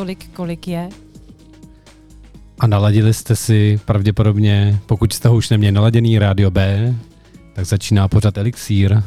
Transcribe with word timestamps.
tolik, 0.00 0.30
kolik 0.32 0.68
je. 0.68 0.88
A 2.58 2.66
naladili 2.66 3.14
jste 3.14 3.36
si 3.36 3.80
pravděpodobně, 3.84 4.80
pokud 4.86 5.12
jste 5.12 5.28
ho 5.28 5.36
už 5.36 5.50
neměli 5.50 5.72
naladěný 5.72 6.18
Rádio 6.18 6.50
B, 6.50 6.94
tak 7.52 7.64
začíná 7.66 8.08
pořad 8.08 8.38
Elixír. 8.38 9.02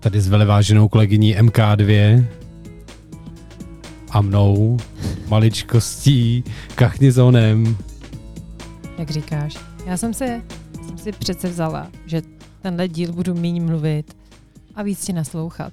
Tady 0.00 0.20
s 0.20 0.28
veleváženou 0.28 0.88
kolegyní 0.88 1.36
MK2 1.36 2.24
a 4.10 4.20
mnou, 4.20 4.78
maličkostí, 5.28 6.44
kachnizonem. 6.74 7.76
Jak 8.98 9.10
říkáš. 9.10 9.56
Já 9.86 9.96
jsem 9.96 10.14
si, 10.14 10.42
jsem 10.86 10.98
si 10.98 11.12
přece 11.12 11.48
vzala, 11.48 11.90
že 12.06 12.22
tenhle 12.62 12.88
díl 12.88 13.12
budu 13.12 13.34
méně 13.34 13.60
mluvit 13.60 14.16
a 14.74 14.82
víc 14.82 15.04
ti 15.04 15.12
naslouchat. 15.12 15.72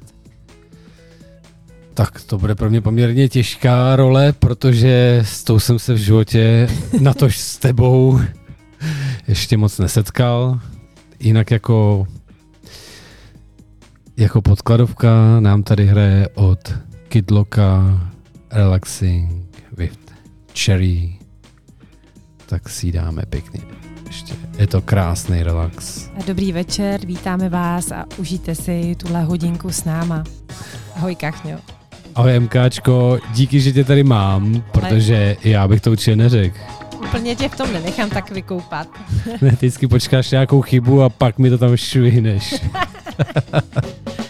Tak 2.01 2.21
to 2.21 2.37
bude 2.37 2.55
pro 2.55 2.69
mě 2.69 2.81
poměrně 2.81 3.29
těžká 3.29 3.95
role, 3.95 4.33
protože 4.33 5.21
s 5.25 5.43
tou 5.43 5.59
jsem 5.59 5.79
se 5.79 5.93
v 5.93 5.97
životě, 5.97 6.69
natož 6.99 7.37
s 7.37 7.57
tebou, 7.57 8.19
ještě 9.27 9.57
moc 9.57 9.79
nesetkal. 9.79 10.59
Jinak 11.19 11.51
jako, 11.51 12.07
jako 14.17 14.41
podkladovka 14.41 15.39
nám 15.39 15.63
tady 15.63 15.85
hraje 15.85 16.27
od 16.33 16.73
Kidloka 17.07 17.99
Relaxing 18.51 19.57
with 19.77 20.11
Cherry. 20.59 21.19
Tak 22.45 22.69
si 22.69 22.91
dáme 22.91 23.23
pěkně. 23.29 23.61
Ještě. 24.07 24.33
Je 24.57 24.67
to 24.67 24.81
krásný 24.81 25.43
relax. 25.43 26.09
Dobrý 26.27 26.51
večer, 26.51 27.05
vítáme 27.05 27.49
vás 27.49 27.91
a 27.91 28.05
užijte 28.17 28.55
si 28.55 28.95
tuhle 28.95 29.23
hodinku 29.23 29.71
s 29.71 29.83
náma. 29.83 30.23
Ahoj 30.95 31.15
Kachňo. 31.15 31.80
Ahoj 32.15 32.39
MKčko, 32.39 33.19
díky, 33.33 33.59
že 33.61 33.71
tě 33.71 33.83
tady 33.83 34.03
mám, 34.03 34.63
protože 34.71 35.37
já 35.43 35.67
bych 35.67 35.81
to 35.81 35.91
určitě 35.91 36.15
neřekl. 36.15 36.57
Úplně 37.07 37.35
tě 37.35 37.49
v 37.49 37.55
tom 37.55 37.73
nenechám 37.73 38.09
tak 38.09 38.31
vykoupat. 38.31 38.87
Ne, 39.41 39.49
ty 39.49 39.55
vždycky 39.55 39.87
počkáš 39.87 40.31
nějakou 40.31 40.61
chybu 40.61 41.01
a 41.03 41.09
pak 41.09 41.37
mi 41.37 41.49
to 41.49 41.57
tam 41.57 41.77
švihneš. 41.77 42.55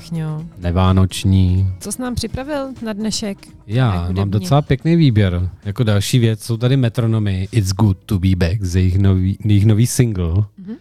kachňo. 0.00 0.44
Nevánoční. 0.58 1.72
Co 1.80 1.92
jsi 1.92 2.02
nám 2.02 2.14
připravil 2.14 2.68
na 2.84 2.92
dnešek? 2.92 3.38
Já 3.66 4.12
mám 4.12 4.30
docela 4.30 4.62
pěkný 4.62 4.96
výběr. 4.96 5.50
Jako 5.64 5.84
další 5.84 6.18
věc 6.18 6.44
jsou 6.44 6.56
tady 6.56 6.76
metronomy 6.76 7.48
It's 7.52 7.72
Good 7.72 7.98
to 8.06 8.18
Be 8.18 8.28
Back 8.36 8.64
z 8.64 8.76
jejich 8.76 8.98
nový, 8.98 9.38
jejich 9.44 9.66
nový 9.66 9.86
single. 9.86 10.34
Mhm. 10.58 10.74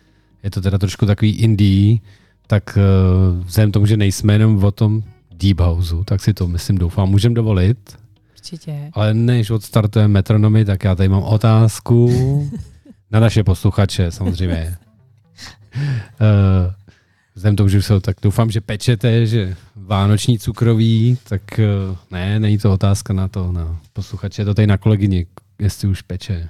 Je 0.43 0.51
to 0.51 0.61
teda 0.61 0.77
trošku 0.77 1.05
takový 1.05 1.31
indie, 1.31 1.97
tak 2.47 2.77
uh, 2.77 3.43
vzhledem 3.45 3.71
tomu, 3.71 3.85
že 3.85 3.97
nejsme 3.97 4.33
jenom 4.33 4.63
o 4.63 4.71
tom 4.71 5.03
Deep 5.33 5.59
Houseu, 5.59 6.03
tak 6.03 6.21
si 6.21 6.33
to, 6.33 6.47
myslím, 6.47 6.77
doufám, 6.77 7.09
můžeme 7.09 7.35
dovolit. 7.35 7.97
Určitě. 8.33 8.89
Ale 8.93 9.13
než 9.13 9.49
odstartujeme 9.49 10.13
metronomy, 10.13 10.65
tak 10.65 10.83
já 10.83 10.95
tady 10.95 11.09
mám 11.09 11.23
otázku 11.23 12.09
na 13.11 13.19
naše 13.19 13.43
posluchače, 13.43 14.11
samozřejmě. 14.11 14.77
Uh, 15.75 16.73
vzhledem 17.39 17.55
tomu, 17.55 17.69
že 17.69 17.77
už 17.77 17.85
jsou, 17.85 17.99
tak 17.99 18.17
doufám, 18.21 18.51
že 18.51 18.61
pečete, 18.61 19.25
že 19.25 19.55
vánoční 19.75 20.39
cukroví, 20.39 21.17
tak 21.29 21.41
uh, 21.91 21.97
ne, 22.11 22.39
není 22.39 22.57
to 22.57 22.73
otázka 22.73 23.13
na 23.13 23.27
to, 23.27 23.51
na 23.51 23.79
posluchače, 23.93 24.41
je 24.41 24.45
to 24.45 24.53
tady 24.53 24.67
na 24.67 24.77
kolegyni, 24.77 25.25
jestli 25.59 25.87
už 25.87 26.01
peče 26.01 26.49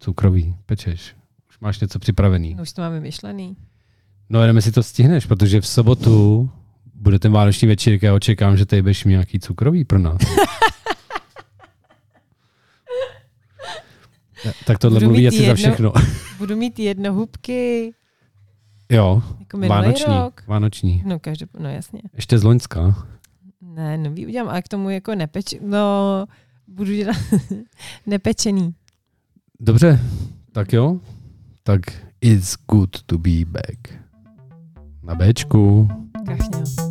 cukroví, 0.00 0.54
pečeš. 0.66 1.14
Už 1.50 1.58
máš 1.60 1.80
něco 1.80 1.98
připravený. 1.98 2.56
Už 2.62 2.72
to 2.72 2.82
máme 2.82 3.00
myšlený. 3.00 3.56
No 4.30 4.40
jenom 4.40 4.56
jestli 4.56 4.72
to 4.72 4.82
stihneš, 4.82 5.26
protože 5.26 5.60
v 5.60 5.66
sobotu 5.66 6.50
bude 6.94 7.18
ten 7.18 7.32
vánoční 7.32 7.68
večírek, 7.68 8.02
já 8.02 8.14
očekám, 8.14 8.56
že 8.56 8.66
tady 8.66 8.82
budeš 8.82 9.04
mít 9.04 9.10
nějaký 9.10 9.40
cukroví 9.40 9.84
pro 9.84 9.98
nás. 9.98 10.20
tak 14.66 14.78
tohle 14.78 15.00
Budu 15.00 15.10
mluví 15.10 15.28
asi 15.28 15.36
za 15.38 15.42
jedno- 15.42 15.56
všechno. 15.56 15.92
Budu 16.38 16.56
mít 16.56 16.78
jednohubky, 16.78 17.92
jo, 18.96 19.22
jako 19.40 19.58
vánoční, 19.58 20.14
rok. 20.16 20.42
vánoční. 20.46 21.02
No, 21.06 21.18
každý, 21.18 21.46
no 21.58 21.68
jasně. 21.68 22.00
Ještě 22.14 22.38
z 22.38 22.42
Loňska. 22.42 23.06
Ne, 23.60 23.98
nový 23.98 24.26
udělám, 24.26 24.48
ale 24.48 24.62
k 24.62 24.68
tomu 24.68 24.90
jako 24.90 25.14
nepeč... 25.14 25.54
No, 25.60 26.26
budu 26.68 26.92
dělat 26.92 27.16
nepečený. 28.06 28.74
Dobře, 29.60 30.00
tak 30.52 30.72
jo. 30.72 31.00
Tak 31.62 31.80
it's 32.20 32.56
good 32.70 33.02
to 33.06 33.18
be 33.18 33.44
back. 33.44 33.94
Na 35.02 35.14
Bčku. 35.14 35.88
Kachňo. 36.26 36.81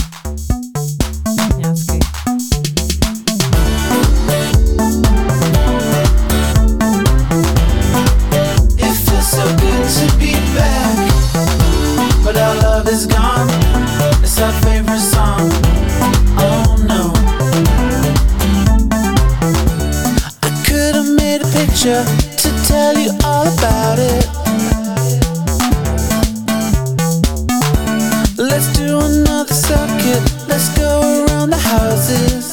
let's 28.51 28.68
do 28.74 29.00
another 29.00 29.53
circuit. 29.53 30.21
Let's 30.48 30.69
go 30.77 31.25
around 31.25 31.51
the 31.51 31.57
houses. 31.57 32.51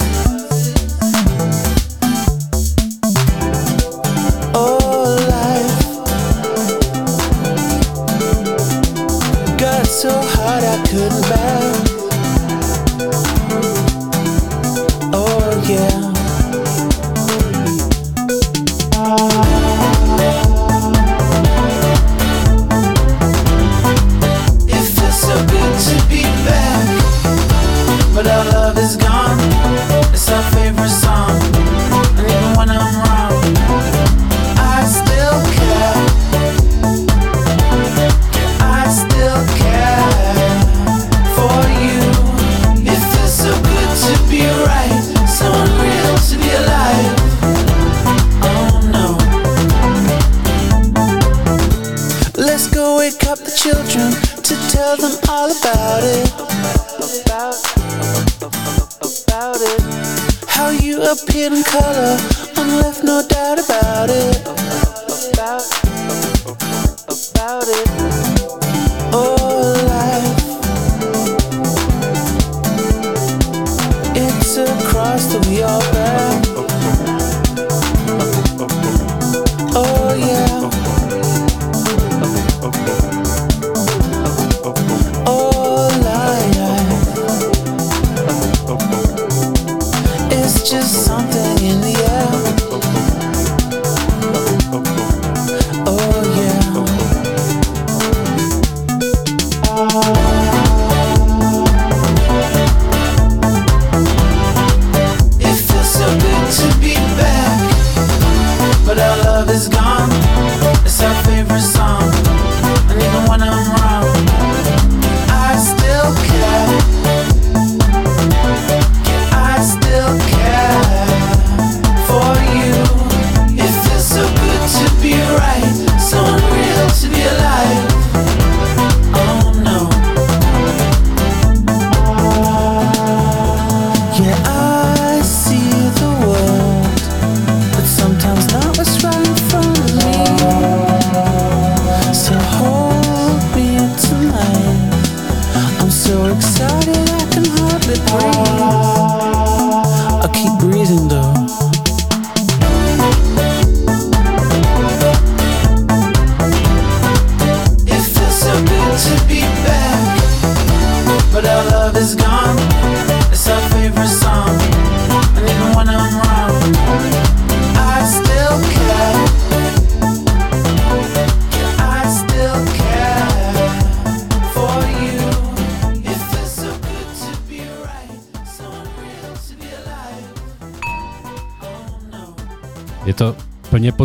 Oh, 4.54 5.16
life 5.34 5.80
got 9.58 9.86
so 9.86 10.10
hard 10.10 10.62
I 10.64 10.76
couldn't 10.86 11.22
bear. 11.28 11.67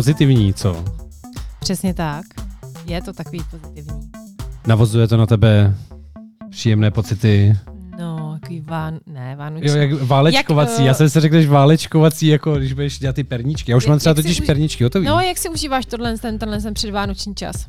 Pozitivní, 0.08 0.54
co? 0.54 0.84
Přesně 1.60 1.94
tak. 1.94 2.24
Je 2.86 3.02
to 3.02 3.12
takový 3.12 3.40
pozitivní. 3.50 4.10
Navozuje 4.66 5.08
to 5.08 5.16
na 5.16 5.26
tebe 5.26 5.74
příjemné 6.50 6.90
pocity. 6.90 7.56
No, 7.98 8.38
takový 8.40 8.60
ván... 8.60 8.98
Ne, 9.06 9.36
vánoční. 9.36 9.68
Jo, 9.68 9.76
jak 9.76 10.02
válečkovací. 10.02 10.72
Jak, 10.72 10.80
eh, 10.80 10.84
Já 10.86 10.94
jsem 10.94 11.10
si 11.10 11.20
řekl, 11.20 11.40
že 11.40 11.48
válečkovací, 11.48 12.26
jako 12.26 12.56
když 12.56 12.72
budeš 12.72 12.98
dělat 12.98 13.16
ty 13.16 13.24
perníčky. 13.24 13.70
Já 13.70 13.76
už 13.76 13.84
Jak- 13.84 13.88
mám 13.88 13.98
třeba 13.98 14.14
totiž 14.14 14.40
uži- 14.40 14.46
perníčky 14.46 14.84
hotový. 14.84 15.06
No, 15.06 15.20
jak 15.20 15.38
si 15.38 15.48
užíváš 15.48 15.86
tohle, 15.86 16.18
ten, 16.18 16.38
tenhle 16.38 16.60
ten 16.60 16.74
předvánoční 16.74 17.34
čas? 17.34 17.66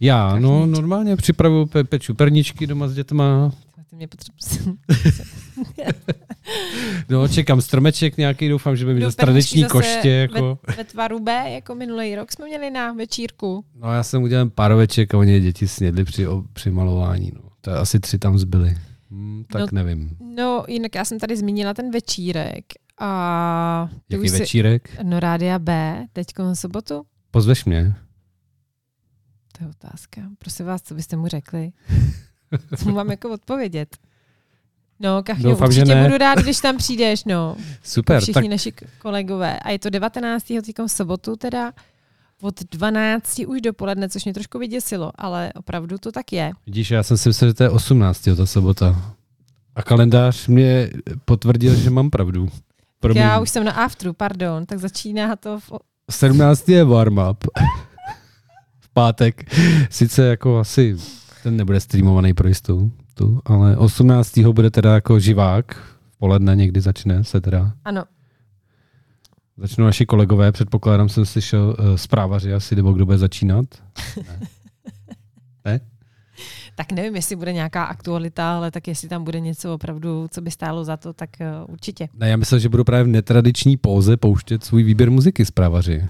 Já, 0.00 0.38
no, 0.38 0.48
Kachníčky. 0.58 0.80
normálně 0.80 1.16
připravuju 1.16 1.64
pe- 1.64 1.84
peču 1.84 2.14
perníčky 2.14 2.66
doma 2.66 2.88
s 2.88 2.94
dětma. 2.94 3.52
Ty 3.90 3.96
mě 3.96 4.08
potřebuješ. 4.08 4.78
No, 7.08 7.28
čekám 7.28 7.60
stromeček 7.60 8.16
nějaký, 8.16 8.48
doufám, 8.48 8.76
že 8.76 8.84
Do 8.84 9.00
zase 9.00 9.16
tradiční 9.16 9.64
koště. 9.64 10.08
Jako. 10.10 10.58
Ve, 10.68 10.74
ve 10.76 10.84
tvaru 10.84 11.20
B, 11.20 11.50
jako 11.50 11.74
minulý 11.74 12.16
rok 12.16 12.32
jsme 12.32 12.46
měli 12.46 12.70
na 12.70 12.92
večírku. 12.92 13.64
No, 13.74 13.92
já 13.92 14.02
jsem 14.02 14.22
udělal 14.22 14.50
pároveček 14.50 15.14
a 15.14 15.18
oni 15.18 15.40
děti 15.40 15.68
snědli 15.68 16.04
při, 16.04 16.28
o- 16.28 16.44
při 16.52 16.70
malování. 16.70 17.32
No. 17.34 17.40
To 17.60 17.70
je 17.70 17.76
asi 17.76 18.00
tři 18.00 18.18
tam 18.18 18.38
zbyly. 18.38 18.76
Hmm, 19.10 19.44
tak 19.52 19.60
No, 19.60 19.66
nevím. 19.72 20.16
No, 20.20 20.64
jinak 20.68 20.94
já 20.94 21.04
jsem 21.04 21.18
tady 21.18 21.36
zmínila 21.36 21.74
ten 21.74 21.90
večírek. 21.90 22.64
A 23.00 23.88
Jaký 24.08 24.28
večírek? 24.28 24.96
No 25.02 25.20
Rádia 25.20 25.58
B, 25.58 26.04
teď 26.12 26.26
sobotu? 26.52 27.06
Pozveš 27.30 27.64
mě. 27.64 27.94
To 29.58 29.64
je 29.64 29.70
otázka. 29.70 30.20
Prosím 30.38 30.66
vás, 30.66 30.82
co 30.82 30.94
byste 30.94 31.16
mu 31.16 31.28
řekli? 31.28 31.70
Co 32.76 32.88
mu 32.88 32.94
mám 32.94 33.10
jako 33.10 33.30
odpovědět? 33.30 33.96
No, 35.00 35.22
Kachňo, 35.22 35.50
Doufám, 35.50 35.72
že 35.72 35.80
určitě 35.80 35.94
ne. 35.94 36.04
budu 36.04 36.18
rád, 36.18 36.38
když 36.38 36.60
tam 36.60 36.76
přijdeš, 36.76 37.24
no. 37.24 37.56
Super, 37.82 38.20
Všichni 38.20 38.42
tak 38.42 38.50
naši 38.50 38.72
kolegové. 38.98 39.58
A 39.58 39.70
je 39.70 39.78
to 39.78 39.90
19. 39.90 40.44
týkom 40.64 40.88
sobotu 40.88 41.36
teda 41.36 41.72
od 42.42 42.54
12 42.70 43.38
už 43.46 43.60
dopoledne, 43.60 44.08
což 44.08 44.24
mě 44.24 44.34
trošku 44.34 44.58
vyděsilo, 44.58 45.12
ale 45.14 45.52
opravdu 45.52 45.98
to 45.98 46.12
tak 46.12 46.32
je. 46.32 46.52
vidíš, 46.66 46.90
já 46.90 47.02
jsem 47.02 47.16
si 47.16 47.28
myslel, 47.28 47.50
že 47.50 47.54
to 47.54 47.62
je 47.62 47.70
18. 47.70 48.28
ta 48.36 48.46
sobota. 48.46 49.12
A 49.74 49.82
kalendář 49.82 50.46
mě 50.46 50.90
potvrdil, 51.24 51.74
že 51.74 51.90
mám 51.90 52.10
pravdu. 52.10 52.48
Promiň. 53.00 53.22
Já 53.22 53.40
už 53.40 53.50
jsem 53.50 53.64
na 53.64 53.72
afteru, 53.72 54.12
pardon, 54.12 54.66
tak 54.66 54.78
začíná 54.78 55.36
to 55.36 55.60
v... 55.60 55.72
17. 56.10 56.68
je 56.68 56.84
warm-up. 56.84 57.36
v 58.80 58.88
pátek. 58.92 59.54
Sice 59.90 60.26
jako 60.26 60.58
asi 60.58 60.96
ten 61.42 61.56
nebude 61.56 61.80
streamovaný 61.80 62.34
pro 62.34 62.48
jistou, 62.48 62.90
tu, 63.18 63.40
ale 63.44 63.76
18. 63.76 64.38
bude 64.38 64.70
teda 64.70 64.94
jako 64.94 65.20
živák. 65.20 65.74
V 66.10 66.18
poledne 66.18 66.56
někdy 66.56 66.80
začne 66.80 67.24
se 67.24 67.40
teda. 67.40 67.72
Ano, 67.84 68.04
Začnou 69.58 69.84
naši 69.84 70.06
kolegové, 70.06 70.52
předpokládám, 70.52 71.08
jsem 71.08 71.26
slyšel 71.26 71.76
uh, 71.78 71.96
zprávaři 71.96 72.54
asi, 72.54 72.76
nebo 72.76 72.92
kdo 72.92 73.06
bude 73.06 73.18
začínat. 73.18 73.66
tak 76.76 76.92
nevím, 76.92 77.16
jestli 77.16 77.36
bude 77.36 77.52
nějaká 77.52 77.84
aktualita, 77.84 78.56
ale 78.56 78.70
tak 78.70 78.88
jestli 78.88 79.08
tam 79.08 79.24
bude 79.24 79.40
něco 79.40 79.74
opravdu, 79.74 80.28
co 80.30 80.40
by 80.40 80.50
stálo 80.50 80.84
za 80.84 80.96
to, 80.96 81.12
tak 81.12 81.30
uh, 81.40 81.72
určitě. 81.72 82.08
Ne, 82.14 82.28
já 82.28 82.36
myslel, 82.36 82.60
že 82.60 82.68
budu 82.68 82.84
právě 82.84 83.04
v 83.04 83.08
netradiční 83.08 83.76
póze 83.76 84.16
pouštět 84.16 84.64
svůj 84.64 84.82
výběr 84.82 85.10
muziky 85.10 85.44
zprávaři. 85.44 86.08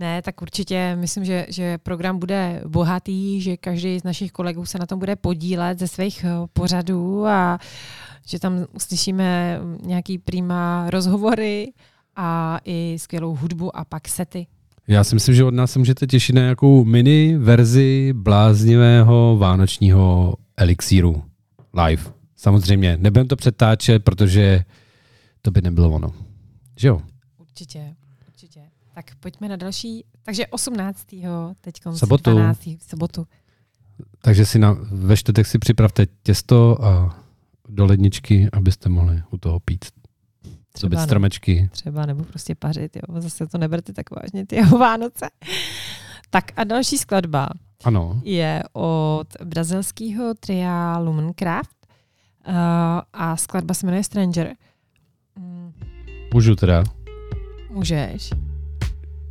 Ne, 0.00 0.22
tak 0.22 0.42
určitě 0.42 0.96
myslím, 1.00 1.24
že, 1.24 1.46
že 1.48 1.78
program 1.78 2.18
bude 2.18 2.62
bohatý, 2.66 3.40
že 3.40 3.56
každý 3.56 4.00
z 4.00 4.04
našich 4.04 4.32
kolegů 4.32 4.66
se 4.66 4.78
na 4.78 4.86
tom 4.86 4.98
bude 4.98 5.16
podílet 5.16 5.78
ze 5.78 5.88
svých 5.88 6.24
eh, 6.24 6.28
pořadů 6.52 7.26
a 7.26 7.58
že 8.26 8.38
tam 8.38 8.66
uslyšíme 8.72 9.60
nějaký 9.82 10.18
prýma 10.18 10.90
rozhovory 10.90 11.72
a 12.16 12.58
i 12.64 12.96
skvělou 12.98 13.34
hudbu 13.34 13.76
a 13.76 13.84
pak 13.84 14.08
sety. 14.08 14.46
Já 14.88 15.04
si 15.04 15.14
myslím, 15.14 15.34
že 15.34 15.44
od 15.44 15.54
nás 15.54 15.72
se 15.72 15.78
můžete 15.78 16.06
těšit 16.06 16.34
na 16.34 16.42
nějakou 16.42 16.84
mini 16.84 17.38
verzi 17.38 18.12
bláznivého 18.12 19.36
vánočního 19.38 20.34
elixíru 20.56 21.22
live. 21.86 22.02
Samozřejmě, 22.36 22.96
nebudeme 22.96 23.28
to 23.28 23.36
přetáčet, 23.36 24.04
protože 24.04 24.64
to 25.42 25.50
by 25.50 25.60
nebylo 25.62 25.90
ono. 25.90 26.12
Že 26.76 26.88
jo? 26.88 27.02
Určitě. 27.38 27.94
Tak 28.94 29.14
pojďme 29.20 29.48
na 29.48 29.56
další. 29.56 30.04
Takže 30.22 30.46
18. 30.46 31.06
teď 31.60 31.74
Sobotu. 31.94 32.30
12. 32.30 32.68
sobotu. 32.88 33.26
Takže 34.22 34.46
si 34.46 34.58
na, 34.58 34.76
ve 34.80 35.16
čtvrtek 35.16 35.46
si 35.46 35.58
připravte 35.58 36.06
těsto 36.22 36.84
a 36.84 37.20
do 37.68 37.84
ledničky, 37.86 38.48
abyste 38.52 38.88
mohli 38.88 39.22
u 39.30 39.38
toho 39.38 39.60
pít. 39.60 39.84
Třeba 40.72 40.96
no, 41.00 41.04
stromečky. 41.04 41.68
třeba 41.72 42.06
nebo 42.06 42.24
prostě 42.24 42.54
pařit, 42.54 42.96
jo. 42.96 43.20
Zase 43.20 43.46
to 43.46 43.58
neberte 43.58 43.92
tak 43.92 44.06
vážně, 44.10 44.46
ty 44.46 44.56
jeho 44.56 44.78
Vánoce. 44.78 45.26
Tak 46.30 46.44
a 46.56 46.64
další 46.64 46.98
skladba 46.98 47.48
Ano. 47.84 48.20
je 48.24 48.62
od 48.72 49.28
brazilského 49.44 50.34
tria 50.34 50.98
Lumencraft 50.98 51.86
uh, 52.48 52.54
a 53.12 53.36
skladba 53.36 53.74
se 53.74 53.86
jmenuje 53.86 54.04
Stranger. 54.04 54.54
Mm, 55.36 55.72
Můžu 56.34 56.56
teda. 56.56 56.84
Můžeš. 57.70 58.30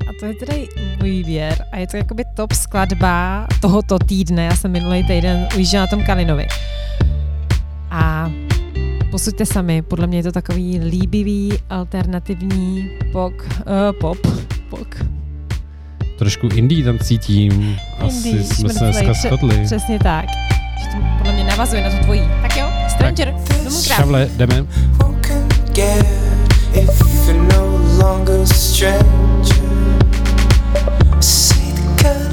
A 0.10 0.12
to 0.20 0.26
je 0.26 0.34
tedy 0.34 0.68
můj 1.00 1.10
výběr 1.10 1.66
a 1.72 1.78
je 1.78 1.88
to 1.88 1.98
jakoby 1.98 2.24
top 2.36 2.52
skladba 2.52 3.48
tohoto 3.62 4.00
týdne. 4.00 4.46
Já 4.46 4.56
jsem 4.56 4.72
minulý 4.72 5.04
týden 5.04 5.48
ujížděla 5.56 5.84
na 5.84 5.88
tom 5.88 6.04
Kalinovi. 6.04 6.48
A 7.92 8.32
posuďte 9.12 9.46
sami, 9.46 9.82
podle 9.82 10.08
mě 10.08 10.20
je 10.20 10.24
to 10.24 10.32
takový 10.32 10.80
líbivý, 10.80 11.54
alternativní 11.70 12.90
pok, 13.12 13.34
uh, 13.34 14.00
pop, 14.00 14.18
pok. 14.70 14.96
Trošku 16.18 16.48
indie 16.48 16.84
tam 16.84 17.00
cítím. 17.00 17.78
Asi 18.00 18.30
Indie, 18.30 18.44
jsme 18.44 18.70
se 18.74 18.80
dneska 18.80 19.14
shodli. 19.14 19.66
Přesně 19.66 20.00
tak. 20.00 20.26
Že 20.84 20.88
to 20.88 20.98
podle 21.18 21.34
mě 21.34 21.44
navazuje 21.44 21.84
na 21.84 21.90
tu 21.90 22.04
tvojí. 22.04 22.22
Tak 22.42 22.58
jo, 22.58 22.68
Stranger, 22.90 23.36
Lumencraft. 23.50 23.84
Šavle, 23.84 24.30
jdeme. 24.38 24.62
Who 24.62 25.16
can 25.22 25.48
get 25.74 26.06
if 26.74 27.28
you're 27.28 27.56
no 27.56 27.78
longer 28.04 28.46
stranger? 28.46 29.73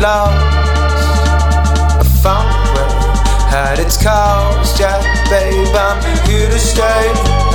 lost. 0.00 0.32
I 1.98 2.04
found 2.22 2.48
where 2.74 2.88
had 3.50 3.78
its 3.78 3.96
cost, 4.02 4.78
yeah, 4.78 5.00
babe, 5.30 5.74
I'm 5.74 6.02
here 6.28 6.48
to 6.48 6.58
stay. 6.58 7.47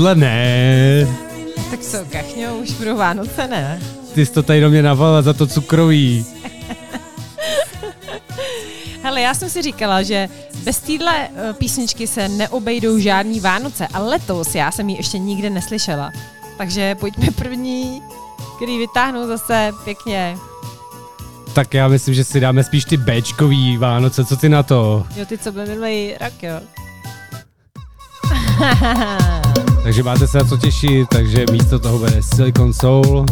Tohle 0.00 0.14
ne. 0.14 1.06
Tak 1.70 1.80
co, 1.80 1.98
kachňo, 2.12 2.56
už 2.56 2.70
budou 2.70 2.96
Vánoce, 2.96 3.46
ne? 3.46 3.80
Ty 4.14 4.26
jsi 4.26 4.32
to 4.32 4.42
tady 4.42 4.60
do 4.60 4.70
mě 4.70 4.82
navala 4.82 5.22
za 5.22 5.32
to 5.32 5.46
cukroví. 5.46 6.26
Hele, 9.02 9.20
já 9.20 9.34
jsem 9.34 9.50
si 9.50 9.62
říkala, 9.62 10.02
že 10.02 10.28
bez 10.64 10.78
téhle 10.78 11.28
eh, 11.28 11.52
písničky 11.52 12.06
se 12.06 12.28
neobejdou 12.28 12.98
žádný 12.98 13.40
Vánoce 13.40 13.86
a 13.86 13.98
letos 13.98 14.54
já 14.54 14.70
jsem 14.70 14.88
ji 14.88 14.96
ještě 14.96 15.18
nikde 15.18 15.50
neslyšela. 15.50 16.10
Takže 16.58 16.94
pojďme 16.94 17.26
první, 17.30 18.02
který 18.56 18.78
vytáhnu 18.78 19.26
zase 19.26 19.72
pěkně. 19.84 20.36
Tak 21.54 21.74
já 21.74 21.88
myslím, 21.88 22.14
že 22.14 22.24
si 22.24 22.40
dáme 22.40 22.64
spíš 22.64 22.84
ty 22.84 22.96
Bčkový 22.96 23.76
Vánoce, 23.76 24.24
co 24.24 24.36
ty 24.36 24.48
na 24.48 24.62
to? 24.62 25.06
Jo, 25.16 25.26
ty, 25.26 25.38
co 25.38 25.52
byly 25.52 25.68
minulý 25.68 26.14
rok, 26.20 26.42
jo. 26.42 26.60
Takže 29.82 30.02
máte 30.02 30.26
se 30.26 30.38
na 30.38 30.44
co 30.44 30.56
těšit, 30.56 31.08
takže 31.08 31.44
místo 31.52 31.78
toho 31.78 31.98
bude 31.98 32.22
Silicon 32.22 32.72
Soul. 32.72 33.26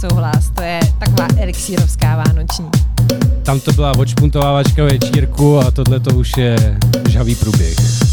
Souhlas, 0.00 0.50
to 0.54 0.62
je 0.62 0.80
taková 0.98 1.28
elixírovská 1.38 2.16
vánoční. 2.16 2.70
Tam 3.42 3.60
to 3.60 3.72
byla 3.72 3.92
vočpuntovávačka 3.92 4.84
večírku 4.84 5.58
a 5.58 5.70
tohle 5.70 6.00
to 6.00 6.14
už 6.14 6.36
je 6.36 6.78
žhavý 7.08 7.34
průběh. 7.34 8.05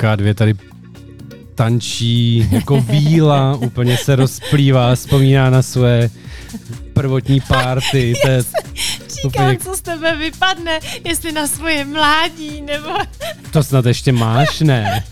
Kolegyně 0.00 0.32
MK2 0.32 0.34
tady 0.34 0.54
tančí 1.54 2.48
jako 2.50 2.80
víla, 2.80 3.56
úplně 3.60 3.96
se 3.96 4.16
rozplývá, 4.16 4.94
vzpomíná 4.94 5.50
na 5.50 5.62
své 5.62 6.10
prvotní 6.92 7.40
párty. 7.48 8.14
To 8.22 8.28
je 8.28 8.42
Říkám, 8.42 9.24
úplně, 9.24 9.58
co 9.58 9.76
z 9.76 9.80
tebe 9.80 10.16
vypadne, 10.16 10.80
jestli 11.04 11.32
na 11.32 11.46
svoje 11.46 11.84
mládí, 11.84 12.60
nebo, 12.60 12.88
to 13.52 13.62
snad 13.62 13.86
ještě 13.86 14.12
máš, 14.12 14.60
ne? 14.60 15.04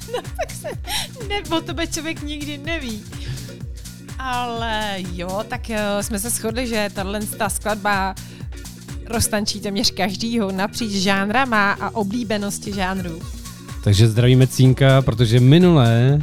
nebo 1.29 1.61
tebe 1.61 1.87
člověk 1.87 2.22
nikdy 2.22 2.59
neví. 2.59 3.03
Ale 4.18 4.96
jo, 5.12 5.44
tak 5.48 5.68
jo, 5.68 5.79
jsme 6.01 6.18
se 6.18 6.31
shodli, 6.31 6.66
že 6.66 6.90
tahle 6.94 7.20
ta 7.20 7.48
skladba 7.48 8.14
roztančí 9.07 9.61
téměř 9.61 9.90
každýho 9.90 10.53
napříč 10.53 10.92
žánrama 10.92 11.72
a 11.72 11.94
oblíbenosti 11.94 12.72
žánrů. 12.72 13.38
Takže 13.88 14.09
zdravíme 14.09 14.46
Cínka, 14.46 15.03
protože 15.03 15.40
minulé 15.40 16.22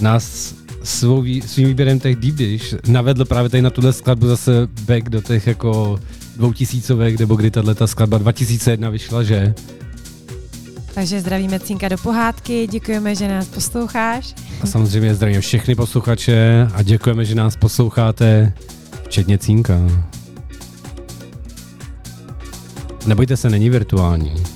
nás 0.00 0.54
svou, 0.82 1.22
vý- 1.22 1.42
svým 1.42 1.68
výběrem 1.68 2.00
těch 2.00 2.16
Deep 2.16 2.34
Dish 2.34 2.74
navedl 2.88 3.24
právě 3.24 3.50
tady 3.50 3.62
na 3.62 3.70
tuhle 3.70 3.92
skladbu 3.92 4.26
zase 4.26 4.68
back 4.80 5.08
do 5.08 5.22
těch 5.22 5.46
jako 5.46 6.00
dvoutisícovek, 6.36 7.20
nebo 7.20 7.34
kdy 7.36 7.50
tahle 7.50 7.74
ta 7.74 7.86
skladba 7.86 8.18
2001 8.18 8.90
vyšla, 8.90 9.22
že? 9.22 9.54
Takže 10.94 11.20
zdravíme 11.20 11.60
Cínka 11.60 11.88
do 11.88 11.98
pohádky, 11.98 12.66
děkujeme, 12.66 13.14
že 13.14 13.28
nás 13.28 13.48
posloucháš. 13.48 14.34
A 14.60 14.66
samozřejmě 14.66 15.14
zdravíme 15.14 15.40
všechny 15.40 15.74
posluchače 15.74 16.68
a 16.74 16.82
děkujeme, 16.82 17.24
že 17.24 17.34
nás 17.34 17.56
posloucháte, 17.56 18.52
včetně 19.04 19.38
Cínka. 19.38 19.80
Nebojte 23.06 23.36
se, 23.36 23.50
není 23.50 23.70
virtuální. 23.70 24.53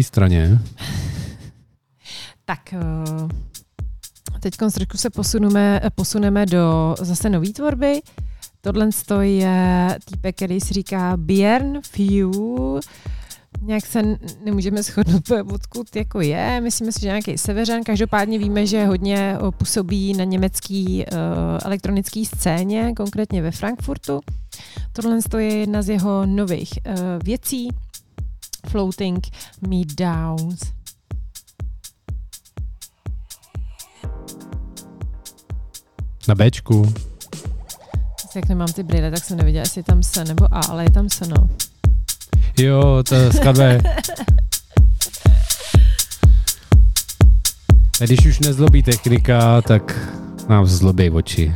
Tvý 0.00 0.04
straně. 0.04 0.58
Tak, 2.44 2.74
teď 4.40 4.56
trošku 4.56 4.96
se 4.96 5.10
posuneme, 5.10 5.80
posuneme 5.94 6.46
do 6.46 6.94
zase 7.00 7.30
nové 7.30 7.48
tvorby. 7.48 8.00
Tohle 8.60 8.88
je 9.20 9.88
týpek, 10.04 10.36
který 10.36 10.60
si 10.60 10.74
říká 10.74 11.16
Björn 11.16 11.80
Few. 11.82 12.30
Nějak 13.62 13.86
se 13.86 14.02
nemůžeme 14.44 14.82
shodnout, 14.82 15.30
odkud 15.52 15.96
jako 15.96 16.20
je. 16.20 16.60
Myslíme 16.60 16.92
si, 16.92 17.00
že 17.00 17.06
nějaký 17.06 17.38
severan. 17.38 17.82
Každopádně 17.82 18.38
víme, 18.38 18.66
že 18.66 18.86
hodně 18.86 19.38
o, 19.40 19.52
působí 19.52 20.14
na 20.14 20.24
německý 20.24 21.04
uh, 21.12 21.18
elektronické 21.64 22.24
scéně, 22.24 22.92
konkrétně 22.96 23.42
ve 23.42 23.50
Frankfurtu. 23.50 24.20
Tohle 24.92 25.18
je 25.38 25.58
jedna 25.58 25.82
z 25.82 25.88
jeho 25.88 26.26
nových 26.26 26.72
uh, 26.86 26.94
věcí. 27.24 27.68
Floating 28.68 29.26
Me 29.68 29.76
Downs. 29.96 30.60
Na 36.28 36.34
Bčku. 36.34 36.94
Jak 38.34 38.48
nemám 38.48 38.68
ty 38.68 38.82
brýle, 38.82 39.10
tak 39.10 39.24
jsem 39.24 39.36
neviděla, 39.36 39.62
jestli 39.62 39.78
je 39.78 39.84
tam 39.84 40.02
S 40.02 40.24
nebo 40.24 40.54
A, 40.54 40.60
ale 40.60 40.84
je 40.84 40.90
tam 40.90 41.08
S, 41.08 41.20
no. 41.20 41.48
Jo, 42.58 43.02
to 43.08 43.14
je 43.14 43.30
A 48.00 48.04
Když 48.04 48.26
už 48.26 48.38
nezlobí 48.38 48.82
technika, 48.82 49.62
tak 49.62 50.08
nám 50.48 50.66
zlobí 50.66 51.10
oči. 51.10 51.54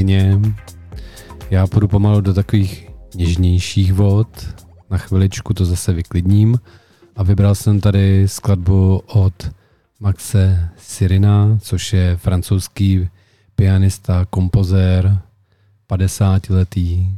Kolegyně. 0.00 0.40
Já 1.50 1.66
půjdu 1.66 1.88
pomalu 1.88 2.20
do 2.20 2.34
takových 2.34 2.88
něžnějších 3.14 3.92
vod. 3.92 4.28
Na 4.90 4.98
chviličku 4.98 5.54
to 5.54 5.64
zase 5.64 5.92
vyklidním. 5.92 6.58
A 7.16 7.22
vybral 7.22 7.54
jsem 7.54 7.80
tady 7.80 8.28
skladbu 8.28 9.02
od 9.06 9.50
Maxe 10.00 10.68
Sirina, 10.78 11.58
což 11.62 11.92
je 11.92 12.16
francouzský 12.16 13.08
pianista, 13.56 14.26
kompozér, 14.30 15.18
50-letý, 15.90 17.08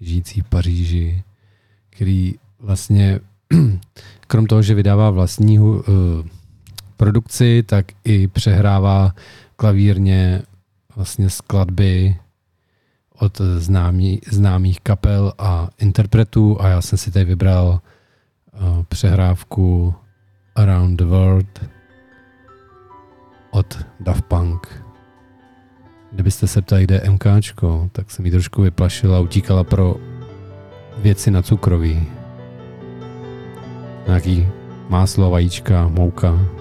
žijící 0.00 0.40
v 0.40 0.44
Paříži, 0.44 1.22
který 1.90 2.34
vlastně, 2.60 3.20
krom 4.26 4.46
toho, 4.46 4.62
že 4.62 4.74
vydává 4.74 5.10
vlastní 5.10 5.58
uh, 5.58 5.82
produkci, 6.96 7.62
tak 7.66 7.86
i 8.04 8.28
přehrává 8.28 9.14
klavírně 9.56 10.42
vlastně 10.96 11.30
skladby 11.30 12.16
od 13.20 13.40
známí, 13.40 14.20
známých 14.30 14.80
kapel 14.80 15.32
a 15.38 15.68
interpretů 15.78 16.60
a 16.60 16.68
já 16.68 16.82
jsem 16.82 16.98
si 16.98 17.10
tady 17.10 17.24
vybral 17.24 17.80
uh, 18.52 18.82
přehrávku 18.88 19.94
Around 20.54 20.98
the 20.98 21.04
World 21.04 21.60
od 23.50 23.78
Daft 24.00 24.24
Punk. 24.24 24.84
Kdybyste 26.12 26.46
se 26.46 26.62
ptali, 26.62 26.84
kde 26.84 26.94
je 26.94 27.10
MKčko, 27.10 27.88
tak 27.92 28.10
jsem 28.10 28.24
ji 28.24 28.30
trošku 28.30 28.62
vyplašila 28.62 29.16
a 29.16 29.20
utíkala 29.20 29.64
pro 29.64 29.96
věci 30.98 31.30
na 31.30 31.42
cukroví. 31.42 32.06
Nějaký 34.06 34.48
máslo, 34.88 35.30
vajíčka, 35.30 35.88
mouka. 35.88 36.59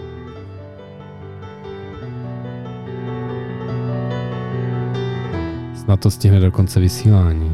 Snad 5.90 6.00
to 6.00 6.12
stihne 6.12 6.40
do 6.40 6.52
konce 6.52 6.80
vysílání. 6.80 7.49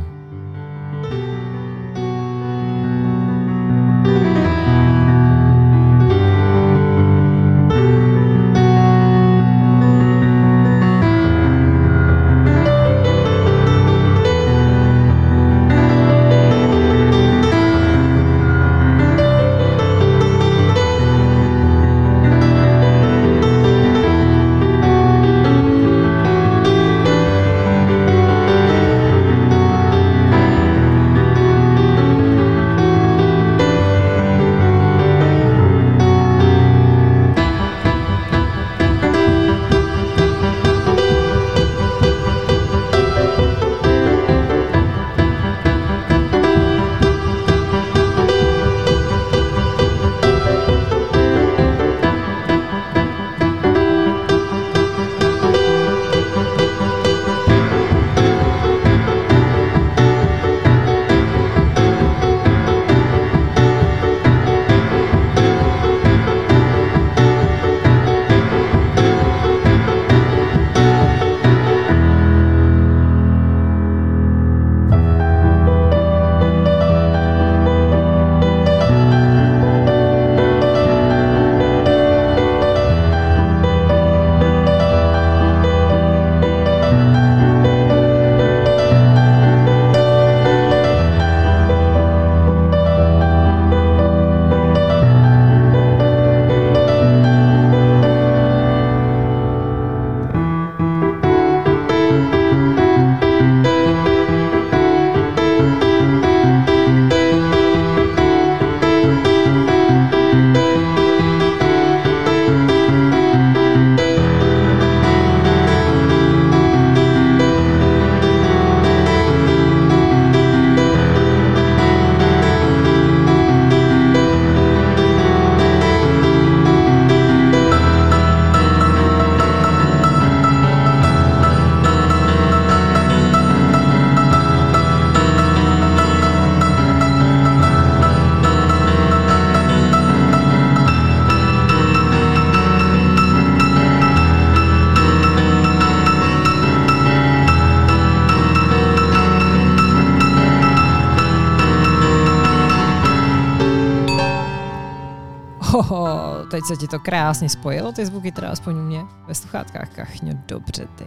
Teď 156.66 156.78
se 156.78 156.82
ti 156.82 156.88
to 156.88 157.00
krásně 157.00 157.50
spojilo, 157.50 157.92
ty 157.92 158.06
zvuky, 158.06 158.32
teda 158.32 158.50
aspoň 158.50 158.76
u 158.76 158.82
mě 158.82 159.02
ve 159.28 159.36
sluchátkách, 159.36 159.90
kachňo, 159.90 160.34
dobře 160.48 160.88
ty. 160.96 161.06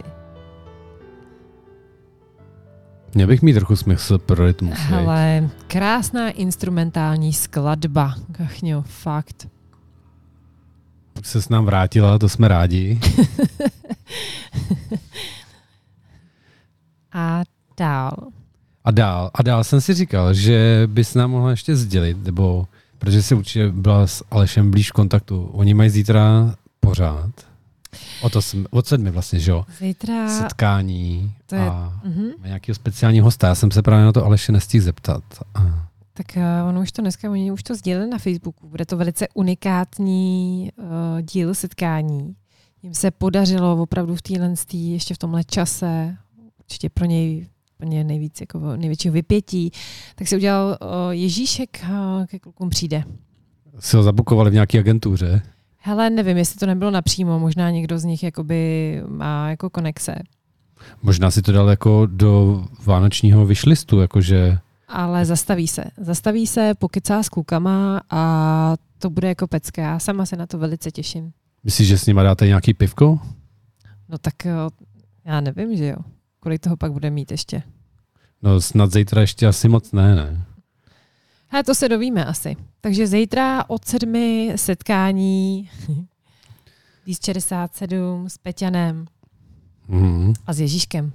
Měl 3.13 3.27
bych 3.27 3.41
mít 3.41 3.53
trochu 3.53 3.75
smysl 3.75 4.17
pro 4.17 4.45
rytmus. 4.45 4.79
Hele, 4.79 5.49
krásná 5.67 6.29
instrumentální 6.29 7.33
skladba, 7.33 8.15
kachňo, 8.31 8.81
fakt. 8.81 9.47
Se 11.23 11.41
s 11.41 11.49
nám 11.49 11.65
vrátila, 11.65 12.19
to 12.19 12.29
jsme 12.29 12.47
rádi. 12.47 12.99
A 17.13 17.41
dál. 17.77 18.11
A 18.83 18.91
dál, 18.91 19.31
a 19.33 19.43
dál 19.43 19.63
jsem 19.63 19.81
si 19.81 19.93
říkal, 19.93 20.33
že 20.33 20.83
bys 20.85 21.15
nám 21.15 21.31
mohla 21.31 21.51
ještě 21.51 21.75
sdělit, 21.75 22.23
nebo 22.25 22.67
protože 22.99 23.23
jsi 23.23 23.35
určitě 23.35 23.69
byla 23.69 24.07
s 24.07 24.23
Alešem 24.31 24.71
blíž 24.71 24.89
v 24.89 24.93
kontaktu. 24.93 25.49
Oni 25.53 25.73
mají 25.73 25.89
zítra 25.89 26.55
pořád. 26.79 27.31
O 28.21 28.29
to 28.29 28.41
jsme, 28.41 28.65
od 28.69 28.87
sedmi 28.87 29.11
vlastně, 29.11 29.39
že 29.39 29.51
jo? 29.51 29.65
Zítra, 29.79 30.29
Setkání 30.29 31.33
to 31.45 31.55
je- 31.55 31.61
a 31.61 32.01
mhm. 32.03 32.25
má 32.41 32.47
nějakého 32.47 32.75
speciálního 32.75 33.25
hosta. 33.25 33.47
Já 33.47 33.55
jsem 33.55 33.71
se 33.71 33.81
právě 33.81 34.05
na 34.05 34.11
to 34.11 34.25
Aleše 34.25 34.51
nestihl 34.51 34.85
zeptat. 34.85 35.23
A 35.55 35.89
tak 36.13 36.37
uh, 36.37 36.69
ono 36.69 36.81
už 36.81 36.91
to 36.91 37.01
dneska, 37.01 37.31
oni 37.31 37.51
už 37.51 37.63
to 37.63 37.75
sdělili 37.75 38.09
na 38.09 38.17
Facebooku. 38.17 38.67
Bude 38.69 38.85
to 38.85 38.97
velice 38.97 39.27
unikátní 39.33 40.69
uh, 40.77 40.85
díl 41.21 41.55
setkání. 41.55 42.35
Jim 42.83 42.93
se 42.93 43.11
podařilo 43.11 43.81
opravdu 43.81 44.15
v 44.15 44.21
téhle 44.21 44.53
ještě 44.73 45.13
v 45.13 45.17
tomhle 45.17 45.43
čase, 45.43 46.17
určitě 46.59 46.89
pro 46.89 47.05
něj 47.05 47.47
pro 47.79 47.87
ně 47.87 48.03
nejvíc 48.03 48.41
jako 48.41 48.77
největšího 48.77 49.13
vypětí, 49.13 49.71
tak 50.15 50.27
si 50.27 50.35
udělal 50.35 50.77
Ježíšek 51.09 51.85
ke 52.27 52.39
klukům 52.39 52.69
přijde. 52.69 53.03
si 53.79 53.95
ho 53.97 54.03
zabukovali 54.03 54.49
v 54.49 54.53
nějaké 54.53 54.79
agentuře. 54.79 55.41
Hele, 55.77 56.09
nevím, 56.09 56.37
jestli 56.37 56.59
to 56.59 56.65
nebylo 56.65 56.91
napřímo, 56.91 57.39
možná 57.39 57.69
někdo 57.69 57.99
z 57.99 58.03
nich 58.03 58.23
jakoby 58.23 59.01
má 59.07 59.49
jako 59.49 59.69
konexe. 59.69 60.15
Možná 61.01 61.31
si 61.31 61.41
to 61.41 61.51
dal 61.51 61.69
jako 61.69 62.05
do 62.05 62.63
vánočního 62.85 63.45
vyšlistu, 63.45 64.01
jakože 64.01 64.57
Ale 64.87 65.25
zastaví 65.25 65.67
se. 65.67 65.83
Zastaví 65.97 66.47
se, 66.47 66.73
pokycá 66.79 67.23
s 67.23 67.29
klukama 67.29 68.01
a 68.09 68.75
to 68.99 69.09
bude 69.09 69.27
jako 69.27 69.47
pecka. 69.47 69.81
Já 69.81 69.99
sama 69.99 70.25
se 70.25 70.35
na 70.35 70.45
to 70.47 70.57
velice 70.57 70.91
těším. 70.91 71.31
myslíš, 71.63 71.87
že 71.87 71.97
s 71.97 72.05
nima 72.05 72.23
dáte 72.23 72.47
nějaký 72.47 72.73
pivko? 72.73 73.19
No 74.09 74.17
tak 74.17 74.45
eh, 74.45 74.51
Já 75.25 75.41
nevím, 75.41 75.75
že 75.77 75.85
jo. 75.87 75.95
Kolik 76.39 76.61
toho 76.61 76.77
pak 76.77 76.91
bude 76.93 77.09
mít 77.09 77.31
ještě? 77.31 77.63
No 78.41 78.61
snad 78.61 78.91
zítra 78.93 79.21
ještě 79.21 79.47
asi 79.47 79.69
moc 79.69 79.91
ne, 79.91 80.15
ne? 80.15 80.45
Hele, 81.47 81.63
to 81.63 81.75
se 81.75 81.89
dovíme 81.89 82.25
asi. 82.25 82.55
Takže 82.81 83.07
zítra 83.07 83.69
od 83.69 83.85
sedmi 83.85 84.53
setkání 84.55 85.69
Dís 87.05 87.19
67 87.25 88.29
s 88.29 88.37
Peťanem 88.37 89.05
Mhm. 89.87 90.33
a 90.47 90.53
s 90.53 90.59
Ježíškem. 90.59 91.11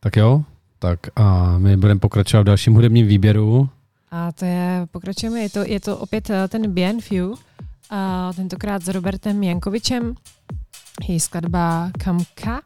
Tak 0.00 0.16
jo, 0.16 0.44
tak 0.78 1.00
a 1.16 1.58
my 1.58 1.76
budeme 1.76 2.00
pokračovat 2.00 2.42
v 2.42 2.44
dalším 2.46 2.74
hudebním 2.74 3.06
výběru. 3.06 3.68
A 4.10 4.32
to 4.32 4.44
je, 4.44 4.86
pokračujeme, 4.90 5.40
je 5.40 5.50
to, 5.50 5.58
je 5.66 5.80
to 5.80 5.98
opět 5.98 6.30
eh, 6.30 6.48
ten 6.48 6.74
BNFew, 6.74 7.32
a 7.90 8.32
tentokrát 8.36 8.82
s 8.84 8.88
Robertem 8.88 9.42
Jankovičem. 9.42 10.14
Je 11.08 11.20
skladba 11.20 11.90
Kamka 12.04 12.60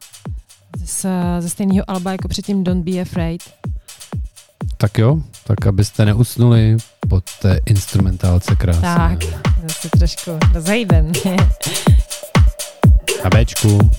z, 0.84 1.06
ze 1.40 1.50
stejného 1.50 1.90
alba 1.90 2.12
jako 2.12 2.28
předtím 2.28 2.64
Don't 2.64 2.84
Be 2.84 3.00
Afraid. 3.00 3.42
Tak 4.76 4.98
jo, 4.98 5.18
tak 5.44 5.66
abyste 5.66 6.04
neusnuli 6.04 6.76
pod 7.08 7.24
té 7.42 7.60
instrumentálce 7.66 8.56
krásné. 8.56 8.94
Tak, 8.94 9.24
zase 9.62 9.88
trošku 9.90 10.30
zajdem. 10.58 11.12
Na 13.24 13.30
Bčku. 13.30 13.90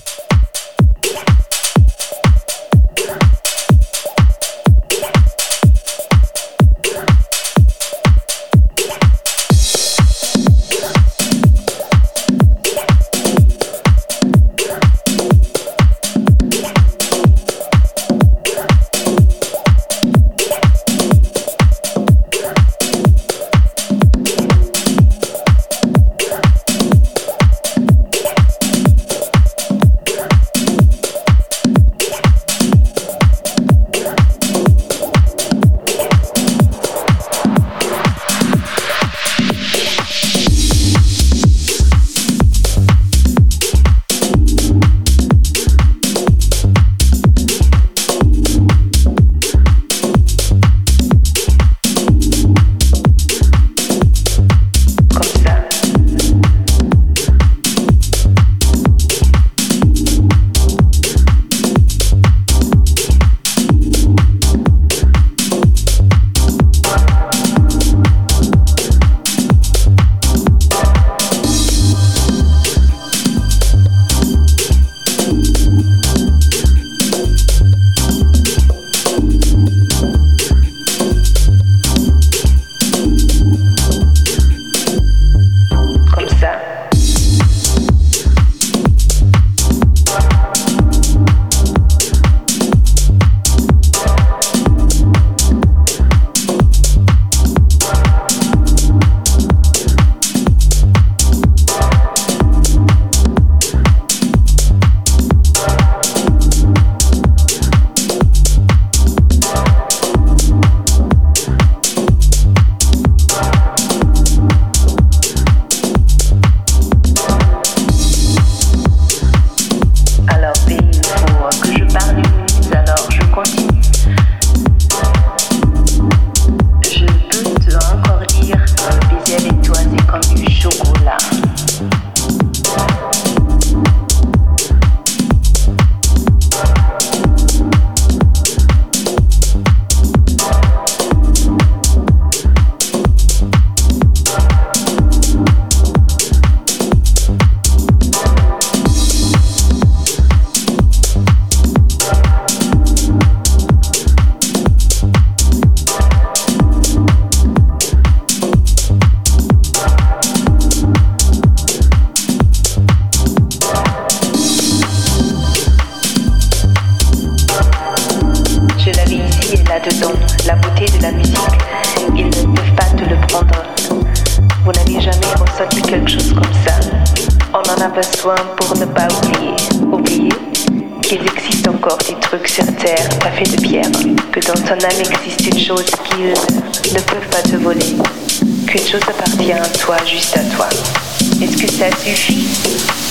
Ça 191.82 191.90
suffit 191.98 192.46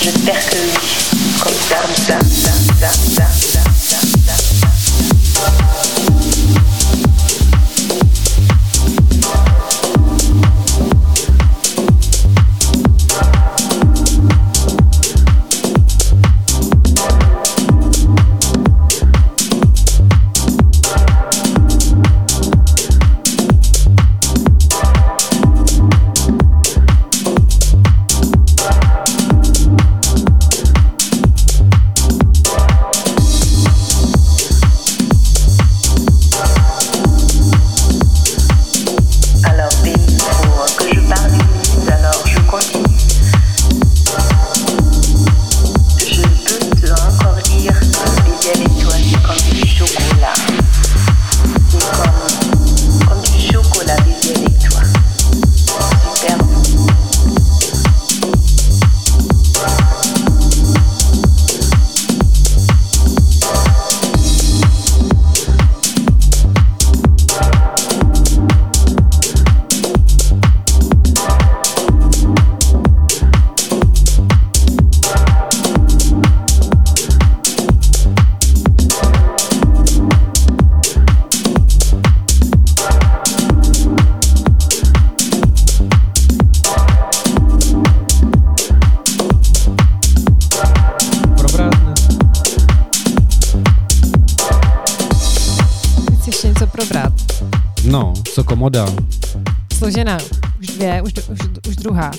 J'espère 0.02 0.48
que 0.48 0.56
oui. 0.56 0.70
Comme 1.42 1.52
ça, 1.68 1.76
comme 1.82 1.94
ça, 1.94 2.18
ça, 2.24 2.52
ça, 2.80 2.88
ça, 2.88 3.60
ça, 3.78 3.98
ça, 5.34 5.81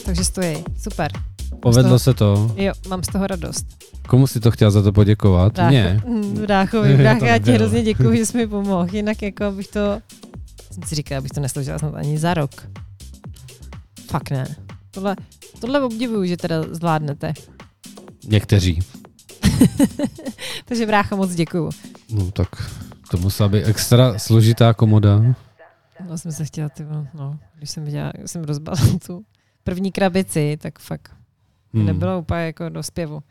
takže 0.05 0.23
stojí. 0.23 0.63
Super. 0.77 1.11
Povedlo 1.59 1.99
se 1.99 2.13
to. 2.13 2.51
Jo, 2.55 2.73
mám 2.89 3.03
z 3.03 3.07
toho 3.07 3.27
radost. 3.27 3.65
Komu 4.07 4.27
si 4.27 4.39
to 4.39 4.51
chtěl 4.51 4.71
za 4.71 4.81
to 4.81 4.91
poděkovat? 4.91 5.53
Brácho, 5.53 5.69
Mně. 5.69 6.01
Bráchovi, 6.45 6.91
To 6.97 6.97
brácho, 6.97 7.25
já 7.25 7.39
ti 7.39 7.51
hrozně 7.51 7.83
děkuji, 7.83 8.17
že 8.17 8.25
jsi 8.25 8.37
mi 8.37 8.47
pomohl. 8.47 8.95
Jinak 8.95 9.21
jako 9.21 9.51
bych 9.51 9.67
to, 9.67 10.01
jsem 10.71 10.83
si 10.83 10.95
říkala, 10.95 11.17
abych 11.17 11.31
to 11.31 11.39
nesložila 11.39 11.79
snad 11.79 11.95
ani 11.95 12.17
za 12.17 12.33
rok. 12.33 12.51
Fakt 14.07 14.31
ne. 14.31 14.55
Tohle, 14.91 15.15
tohle 15.59 15.81
obdivuju, 15.81 16.25
že 16.25 16.37
teda 16.37 16.55
zvládnete. 16.71 17.33
Někteří. 18.27 18.79
Takže 20.65 20.85
brácho, 20.85 21.17
moc 21.17 21.35
děkuju. 21.35 21.69
No 22.09 22.31
tak 22.31 22.47
to 23.11 23.17
musela 23.17 23.49
být 23.49 23.63
extra 23.63 24.19
složitá 24.19 24.73
komoda. 24.73 25.35
No 26.09 26.17
jsem 26.17 26.31
se 26.31 26.45
chtěla, 26.45 26.69
ty, 26.69 26.85
no, 27.13 27.39
když 27.57 27.69
jsem 27.69 27.85
viděla, 27.85 28.11
jsem 28.25 28.43
rozbala 28.43 28.77
tu 29.07 29.23
první 29.63 29.91
krabici, 29.91 30.57
tak 30.61 30.79
fakt 30.79 31.11
hmm. 31.73 31.85
nebylo 31.85 32.19
úplně 32.19 32.41
jako 32.41 32.69
do 32.69 32.83
zpěvu. 32.83 33.23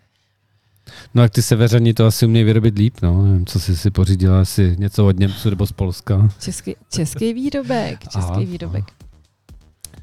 No 1.15 1.23
a 1.23 1.29
ty 1.29 1.43
severani 1.43 1.95
to 1.95 2.07
asi 2.07 2.27
umějí 2.27 2.45
vyrobit 2.45 2.79
líp, 2.79 2.95
no. 3.03 3.23
Nevím, 3.27 3.47
co 3.47 3.61
jsi 3.61 3.77
si 3.77 3.91
pořídila, 3.91 4.41
asi 4.41 4.77
něco 4.79 5.07
od 5.07 5.19
Němců 5.19 5.51
nebo 5.51 5.67
z 5.67 5.73
Polska. 5.73 6.29
Český, 6.41 6.77
český 6.91 7.35
výrobek, 7.35 8.01
český 8.09 8.31
Aha, 8.31 8.39
výrobek. 8.39 8.85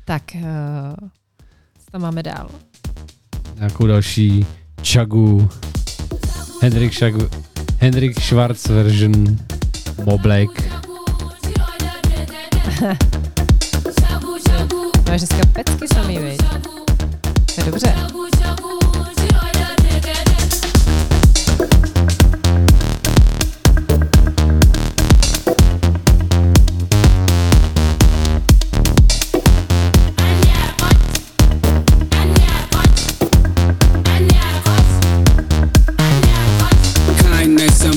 Tak, 0.06 0.24
uh, 0.36 0.42
co 1.86 1.92
tam 1.92 2.02
máme 2.02 2.24
dál? 2.24 2.50
Nějakou 3.56 3.88
další 3.88 4.46
čagu. 4.82 5.50
Hendrik, 6.62 6.92
Šagu, 6.92 7.30
Hendrik 7.80 8.22
Schwarz 8.22 8.66
version 8.68 9.38
Moblek. 10.06 10.50
Máš 15.10 15.22
dneska 15.22 15.46
pecky 15.54 15.88
samý, 15.88 16.18
viď? 16.18 16.38
To 17.56 17.62
je 17.62 17.64
dobře. 17.66 17.94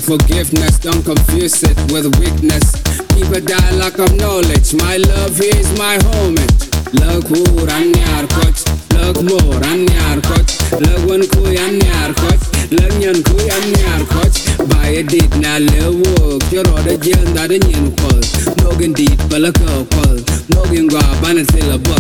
Forgiveness, 0.03 0.79
don't 0.79 1.05
confuse 1.05 1.63
it 1.63 1.79
with 1.93 2.05
weakness. 2.21 2.73
Keep 3.15 3.33
a 3.33 3.41
dialogue 3.41 3.99
of 3.99 4.13
knowledge. 4.19 4.75
My 4.75 4.97
love 4.97 5.41
is 5.41 5.79
my 5.79 5.97
homage. 6.05 6.62
Lăcur 6.91 7.69
ani 7.79 8.03
arcoț 8.17 8.59
Lăc 8.89 9.17
mor 9.29 9.63
ani 9.71 9.89
arcoț 10.11 10.51
Lăgân 10.71 11.23
cu 11.31 11.43
ani 11.67 11.83
arcoț 12.05 12.41
Lăc 12.69 12.93
nhan 13.01 13.23
cu 13.23 13.37
ani 13.57 13.77
arcoț 13.95 14.35
Baie 14.67 15.03
dit 15.03 15.35
na 15.35 15.55
lăuc 15.59 16.43
Joro 16.53 16.77
de 16.85 16.99
your 17.05 17.29
da 17.35 17.47
de 17.47 17.59
nhin 17.67 17.93
col 18.01 18.19
Nogin 18.63 18.93
dit 18.93 19.21
pe 19.29 19.37
lăcă 19.37 19.87
col 19.95 20.23
Nogin 20.47 20.87
gua 20.87 21.17
bană 21.21 21.43
se 21.53 21.65
lăbă 21.71 21.95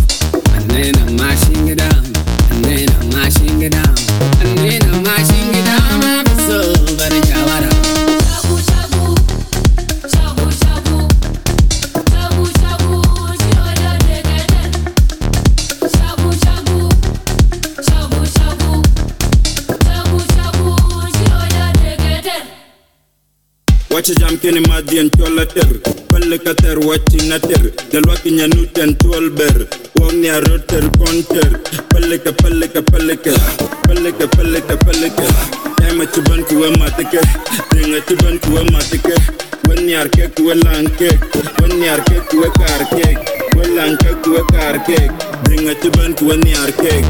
Anena 0.72 1.05
mashing 1.18 1.68
it 1.68 1.78
down. 1.78 2.12
Anena 2.51 2.97
mashing 3.12 3.62
it 3.62 3.72
down. 3.72 3.95
Anena 4.41 5.03
mashing 5.03 5.55
it 5.59 5.64
down. 5.64 6.03
I'm 6.03 6.26
a 6.26 6.35
soul 6.47 6.97
but 6.97 7.12
a 7.12 7.20
job 7.26 7.41
Watch 23.93 24.09
wacha 24.09 24.14
jam 24.20 24.36
keni 24.38 24.61
madian 24.68 25.11
chola 25.16 25.45
ter 25.47 25.68
palle 26.09 26.38
kater 26.38 26.78
wachi 26.88 27.28
na 27.28 27.38
ter 27.38 27.62
dalwa 27.93 28.16
kinya 28.22 28.47
nuten 28.49 28.95
twelber 28.97 29.66
wong 30.01 30.14
ni 30.20 30.28
aroter 30.28 30.84
konter 30.99 31.61
palle 31.93 32.18
ka 32.24 32.32
palle 32.32 32.66
ka 32.72 32.80
palle 32.90 33.16
ka 33.16 33.32
palle 33.86 34.12
ka 34.18 34.26
palle 34.36 34.61
ka 34.68 34.76
palle 34.84 35.09
ka 35.16 35.26
tema 35.76 36.07
chuban 36.07 36.45
kuwa 36.45 36.70
matike. 36.78 37.18
A 37.18 38.01
chuban 38.09 38.38
kuwa 38.38 38.64
matike. 38.72 39.14
Wani 39.68 39.95
arke 39.95 40.28
kuwa 40.28 40.55
lanke 40.55 41.18
wani 41.62 41.88
arke 41.88 42.20
kuwa 42.30 42.51
karke 42.51 43.18
wani 43.59 43.74
lanke 43.76 44.14
kuwa 44.24 44.45
karke 44.47 45.11
dinga 45.49 45.74
chuban 45.74 46.14
kuwa 46.14 46.36
ni 46.36 46.55
arke 46.55 47.05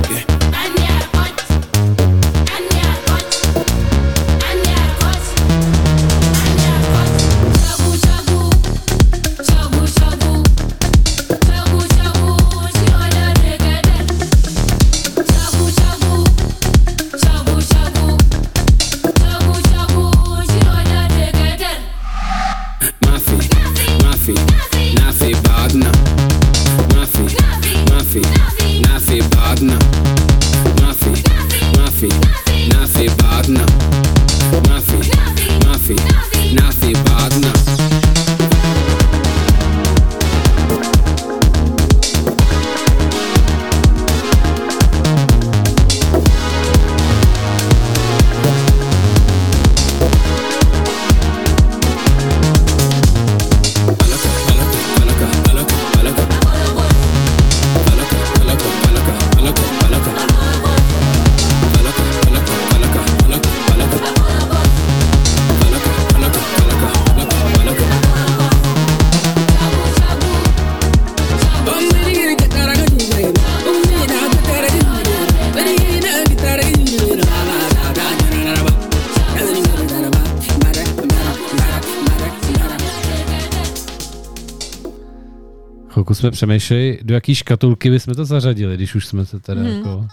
jsme 86.22 86.30
přemýšleli, 86.30 86.98
do 87.02 87.14
jaký 87.14 87.34
škatulky 87.34 87.90
bychom 87.90 88.14
to 88.14 88.24
zařadili, 88.24 88.74
když 88.76 88.94
už 88.94 89.06
jsme 89.06 89.26
se 89.26 89.40
teda 89.40 89.60
Mhm. 89.62 89.70
jako... 89.76 90.06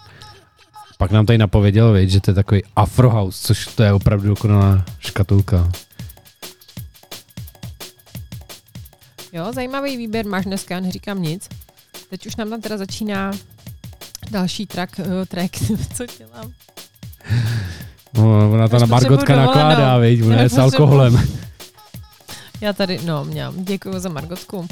Pak 0.98 1.12
nám 1.12 1.26
tady 1.26 1.38
napověděl, 1.38 1.94
viď, 1.94 2.10
že 2.10 2.22
to 2.22 2.32
je 2.32 2.36
takový 2.36 2.62
Afro 2.76 3.10
House, 3.10 3.48
což 3.48 3.68
to 3.68 3.84
je 3.84 3.94
opravdu 3.94 4.28
dokonalá 4.28 4.86
škatulka. 5.00 5.72
Jo, 9.34 9.54
zajímavý 9.54 9.98
výběr 9.98 10.26
máš 10.26 10.46
dneska, 10.46 10.76
já 10.76 10.82
neříkám 10.82 11.22
nic. 11.22 11.50
Teď 12.10 12.26
už 12.28 12.36
nám 12.36 12.50
tam 12.50 12.62
teda 12.62 12.78
začíná 12.78 13.32
další 14.32 14.66
track, 14.66 15.00
uh, 15.00 15.06
track 15.28 15.52
co 15.96 16.06
dělám? 16.18 16.52
No, 18.14 18.52
ona 18.52 18.68
ta 18.68 18.80
na 18.80 18.86
Margotka 18.86 19.36
nakládá, 19.36 19.98
viď, 19.98 20.24
ona 20.24 20.42
je 20.42 20.50
s 20.50 20.58
alkoholem. 20.58 21.20
Já 22.62 22.74
tady, 22.74 23.00
no, 23.06 23.26
měl, 23.26 23.54
děkuji 23.58 24.00
za 24.00 24.10
Margotku. 24.10 24.68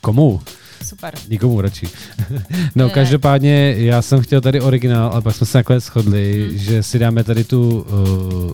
Komu? 0.00 0.40
Super. 0.84 1.14
Nikomu 1.28 1.60
radši. 1.60 1.86
no, 2.74 2.86
Ne. 2.86 2.90
každopádně 2.90 3.74
já 3.78 4.02
jsem 4.02 4.20
chtěl 4.22 4.40
tady 4.40 4.60
originál, 4.60 5.10
ale 5.12 5.22
pak 5.22 5.36
jsme 5.36 5.46
se 5.46 5.58
nakonec 5.58 5.84
shodli, 5.84 6.46
Hmm. 6.48 6.58
že 6.58 6.82
si 6.82 6.98
dáme 6.98 7.24
tady 7.24 7.44
tu 7.44 7.80
uh, 7.80 8.52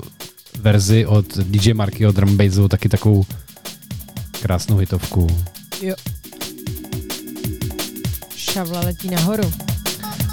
verzi 0.61 1.07
od 1.07 1.39
DJ 1.39 1.75
Marky 1.75 2.07
od 2.07 2.15
Drum 2.17 2.39
taky 2.69 2.89
takovou 2.89 3.25
krásnou 4.43 4.77
hitovku. 4.77 5.27
Jo. 5.83 5.95
Šavla 8.37 8.81
letí 8.81 9.11
nahoru. 9.11 9.53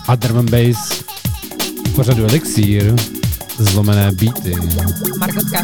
A 0.08 0.16
Drum 0.16 0.38
and 0.38 0.50
Bass 0.50 1.04
v 1.88 1.96
pořadu 1.96 2.24
Elixír, 2.24 2.96
zlomené 3.60 4.12
beaty. 4.12 4.54
Margotka. 5.20 5.64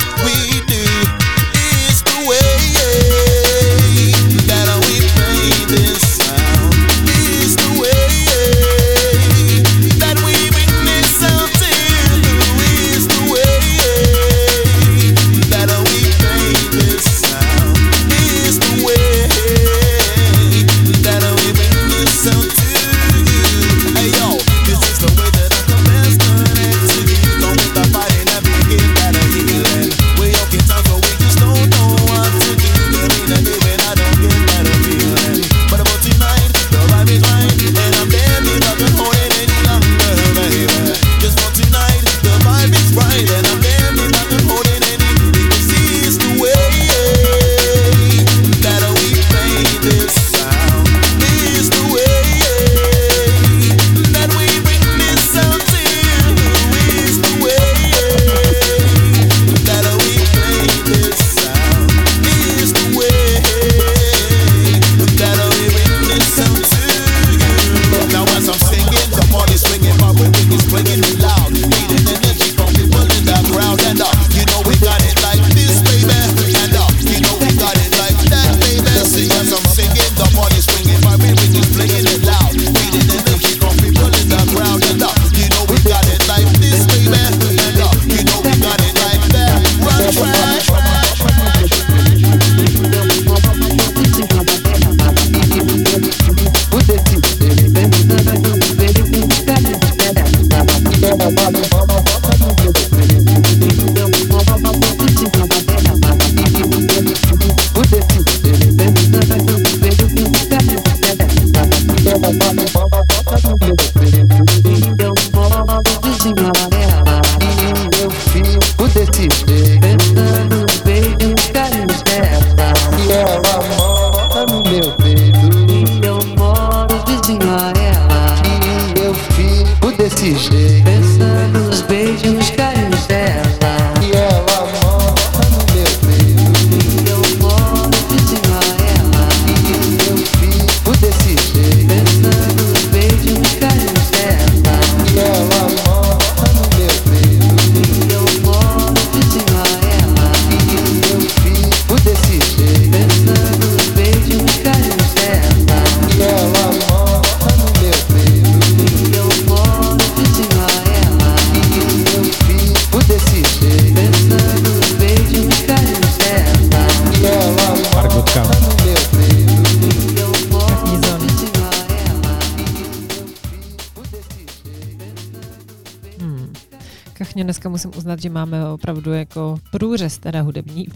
že 178.21 178.29
máme 178.29 178.69
opravdu 178.69 179.13
jako 179.13 179.59
průřez 179.71 180.17
teda 180.17 180.41
hudební 180.41 180.87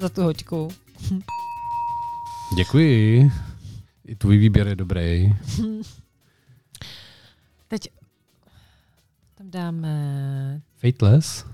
za 0.00 0.08
tu 0.08 0.22
hoďku. 0.22 0.68
Děkuji. 2.56 3.30
I 4.04 4.16
tvůj 4.16 4.38
výběr 4.38 4.68
je 4.68 4.76
dobrý. 4.76 5.28
Teď 7.68 7.88
tam 9.34 9.50
dáme... 9.50 10.62
Fateless? 10.76 11.46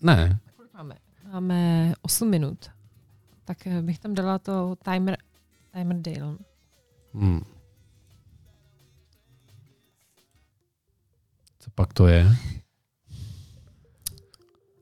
ne. 0.00 0.40
Máme? 0.74 0.96
Máme 1.32 1.92
8 2.02 2.30
minut. 2.30 2.70
Tak 3.44 3.66
eh, 3.66 3.82
bych 3.82 3.98
tam 3.98 4.14
dala 4.14 4.38
to 4.38 4.76
timer, 4.84 5.16
timer 5.72 5.96
Dale. 5.96 6.36
Hmm. 7.14 7.40
Co 11.58 11.70
pak 11.70 11.92
to 11.92 12.06
je? 12.06 12.26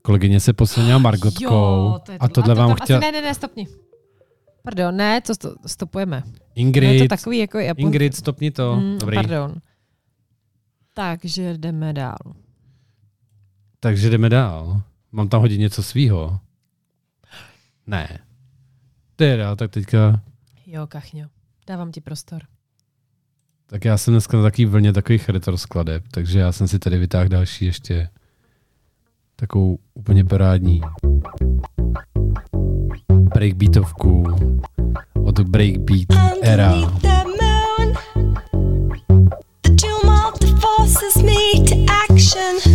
Kolegyně 0.06 0.40
se 0.40 0.52
posunila 0.52 0.98
Margotkou 0.98 1.44
jo, 1.44 2.00
to 2.06 2.12
a 2.20 2.28
tohle 2.28 2.52
a 2.52 2.54
to 2.54 2.60
vám 2.60 2.74
chtěla... 2.74 2.98
Asi 2.98 3.06
ne, 3.06 3.12
ne, 3.12 3.22
ne, 3.22 3.34
stopni. 3.34 3.68
Pardon, 4.62 4.96
ne, 4.96 5.20
to 5.20 5.32
stopujeme. 5.66 6.22
Ingrid, 6.54 6.88
no 6.88 6.92
je 6.92 7.02
to 7.02 7.08
takový 7.08 7.38
jako 7.38 7.58
Japon... 7.58 7.84
Ingrid, 7.84 8.16
stopni 8.16 8.50
to. 8.50 8.76
Mm, 8.76 8.98
Dobrý. 8.98 9.14
Pardon. 9.14 9.54
Takže 10.94 11.58
jdeme 11.58 11.92
dál. 11.92 12.16
Takže 13.80 14.10
jdeme 14.10 14.28
dál. 14.28 14.82
Mám 15.12 15.28
tam 15.28 15.40
hodit 15.40 15.58
něco 15.58 15.82
svýho. 15.82 16.40
Ne. 17.86 18.18
Teda, 19.16 19.56
tak 19.56 19.70
teďka... 19.70 20.20
Jo, 20.66 20.86
kachňo, 20.86 21.26
dávám 21.66 21.92
ti 21.92 22.00
prostor. 22.00 22.42
Tak 23.66 23.84
já 23.84 23.98
jsem 23.98 24.14
dneska 24.14 24.36
na 24.36 24.42
takový 24.42 24.66
vlně 24.66 24.92
takových 24.92 25.28
retroskladeb, 25.28 26.04
takže 26.10 26.38
já 26.38 26.52
jsem 26.52 26.68
si 26.68 26.78
tady 26.78 26.98
vytáhl 26.98 27.28
další 27.28 27.64
ještě 27.64 28.08
takovou 29.36 29.78
úplně 29.94 30.24
parádní 30.24 30.80
breakbeatovku 33.34 34.24
od 35.24 35.40
breakbeat 35.40 36.06
era. 36.42 36.74
Action. 42.04 42.73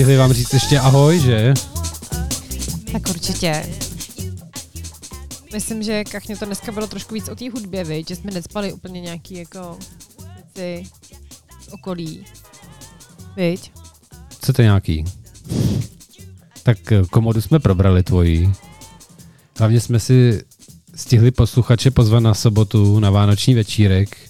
stihli 0.00 0.16
vám 0.16 0.32
říct 0.32 0.52
ještě 0.52 0.78
ahoj, 0.78 1.20
že? 1.20 1.54
Tak 2.92 3.08
určitě. 3.10 3.66
Myslím, 5.52 5.82
že 5.82 6.04
Kachně 6.04 6.36
to 6.36 6.44
dneska 6.44 6.72
bylo 6.72 6.86
trošku 6.86 7.14
víc 7.14 7.28
o 7.28 7.34
té 7.34 7.50
hudbě, 7.50 7.84
viď? 7.84 8.08
že 8.08 8.16
jsme 8.16 8.30
necpali 8.30 8.72
úplně 8.72 9.00
nějaký 9.00 9.34
jako 9.34 9.78
věci 10.34 10.90
z 11.60 11.68
okolí. 11.72 12.24
Viď? 13.36 13.72
Chcete 14.28 14.62
nějaký? 14.62 15.04
Tak 16.62 16.92
eh, 16.92 17.02
komodu 17.10 17.40
jsme 17.40 17.58
probrali 17.58 18.02
tvojí. 18.02 18.52
Hlavně 19.58 19.80
jsme 19.80 20.00
si 20.00 20.42
stihli 20.94 21.30
posluchače 21.30 21.90
pozvat 21.90 22.22
na 22.22 22.34
sobotu 22.34 23.00
na 23.00 23.10
vánoční 23.10 23.54
večírek. 23.54 24.29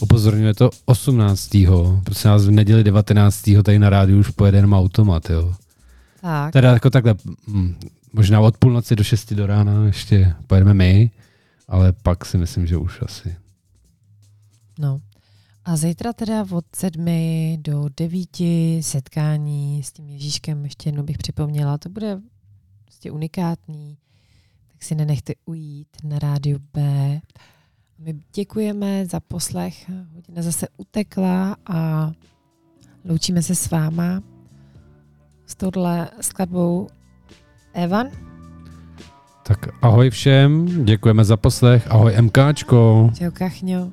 Upozorňuje 0.00 0.54
to 0.54 0.70
18. 0.84 1.56
Prosím 2.04 2.28
nás 2.30 2.46
v 2.46 2.50
neděli 2.50 2.84
19. 2.84 3.50
tady 3.64 3.78
na 3.78 3.90
rádiu 3.90 4.18
už 4.18 4.30
pojede 4.30 4.58
jenom 4.58 4.72
automat, 4.72 5.30
jo. 5.30 5.54
Tak. 6.20 6.52
Teda 6.52 6.72
jako 6.72 6.90
takhle, 6.90 7.14
hm, 7.48 7.74
možná 8.12 8.40
od 8.40 8.58
půlnoci 8.58 8.96
do 8.96 9.04
6 9.04 9.34
do 9.34 9.46
rána 9.46 9.86
ještě 9.86 10.34
pojedeme 10.46 10.74
my, 10.74 11.10
ale 11.68 11.92
pak 11.92 12.24
si 12.24 12.38
myslím, 12.38 12.66
že 12.66 12.76
už 12.76 13.02
asi. 13.02 13.36
No. 14.78 15.00
A 15.64 15.76
zítra 15.76 16.12
teda 16.12 16.46
od 16.50 16.64
sedmi 16.76 17.58
do 17.60 17.88
devíti 17.96 18.80
setkání 18.82 19.82
s 19.82 19.92
tím 19.92 20.08
Ježíškem, 20.08 20.64
ještě 20.64 20.88
jednou 20.88 21.02
bych 21.02 21.18
připomněla, 21.18 21.78
to 21.78 21.88
bude 21.88 22.20
prostě 22.84 23.10
unikátní, 23.10 23.98
tak 24.72 24.82
si 24.82 24.94
nenechte 24.94 25.32
ujít 25.44 25.88
na 26.04 26.18
rádiu 26.18 26.58
B. 26.72 26.80
My 27.98 28.14
děkujeme 28.34 29.06
za 29.06 29.20
poslech, 29.20 29.90
hodina 30.14 30.42
zase 30.42 30.66
utekla 30.76 31.56
a 31.66 32.10
loučíme 33.04 33.42
se 33.42 33.54
s 33.54 33.70
váma 33.70 34.22
s 35.46 35.54
touhle 35.54 36.10
skladbou 36.20 36.88
Evan. 37.72 38.06
Tak 39.46 39.58
ahoj 39.82 40.10
všem, 40.10 40.84
děkujeme 40.84 41.24
za 41.24 41.36
poslech, 41.36 41.90
ahoj 41.90 42.14
MKčko 42.20 43.10
Čau 43.18 43.30
Kachňo 43.30 43.92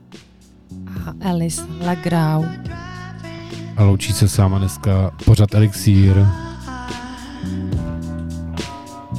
a 1.07 1.29
Alice 1.29 1.61
Lagrau. 1.85 2.43
a 3.77 3.83
loučí 3.83 4.13
se 4.13 4.27
s 4.27 4.37
váma 4.37 4.59
dneska 4.59 5.11
pořad 5.25 5.55
Elixír. 5.55 6.15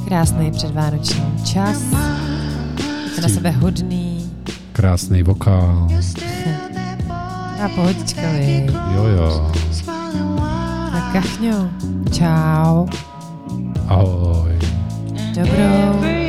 Krásný 0.07 0.51
předvánoční 0.51 1.43
čas. 1.45 1.83
Buďte 3.03 3.21
na 3.21 3.29
sebe 3.29 3.49
hodný. 3.51 4.14
Krásný 4.75 5.23
vokál, 5.23 5.87
A 7.63 7.69
pohodička, 7.75 8.21
vy. 8.31 8.67
jo 8.95 9.03
jo, 9.05 9.51
Tak 10.91 11.13
Kachňo, 11.13 11.69
čau. 12.11 12.85
ahoj. 13.87 14.51
Dobrou. 15.35 16.24